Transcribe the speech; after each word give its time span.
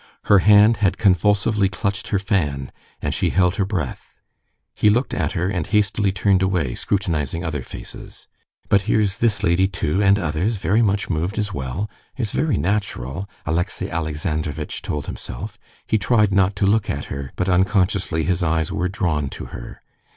Her 0.23 0.39
hand 0.39 0.77
had 0.77 0.97
convulsively 0.97 1.69
clutched 1.69 2.07
her 2.07 2.17
fan, 2.17 2.71
and 3.03 3.13
she 3.13 3.29
held 3.29 3.57
her 3.57 3.65
breath. 3.65 4.19
He 4.73 4.89
looked 4.89 5.13
at 5.13 5.33
her 5.33 5.47
and 5.47 5.67
hastily 5.67 6.11
turned 6.11 6.41
away, 6.41 6.73
scrutinizing 6.73 7.43
other 7.45 7.61
faces. 7.61 8.25
"But 8.67 8.81
here's 8.89 9.19
this 9.19 9.43
lady 9.43 9.67
too, 9.67 10.01
and 10.01 10.17
others 10.17 10.57
very 10.57 10.81
much 10.81 11.07
moved 11.11 11.37
as 11.37 11.53
well; 11.53 11.87
it's 12.17 12.31
very 12.31 12.57
natural," 12.57 13.29
Alexey 13.45 13.91
Alexandrovitch 13.91 14.81
told 14.81 15.05
himself. 15.05 15.59
He 15.85 15.99
tried 15.99 16.33
not 16.33 16.55
to 16.55 16.65
look 16.65 16.89
at 16.89 17.05
her, 17.13 17.31
but 17.35 17.47
unconsciously 17.47 18.23
his 18.23 18.41
eyes 18.41 18.71
were 18.71 18.89
drawn 18.89 19.29
to 19.29 19.45
her. 19.53 19.83